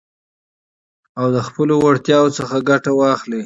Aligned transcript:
او 1.19 1.27
د 1.35 1.37
خپلو 1.47 1.73
وړتياوو 1.83 2.35
څخه 2.37 2.55
ګټه 2.69 2.91
واخلٸ. 2.99 3.31